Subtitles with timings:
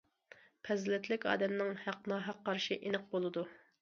[0.69, 3.45] پەزىلەتلىك ئادەمنىڭ ھەق- ناھەق قارىشى ئېنىق بولىدۇ.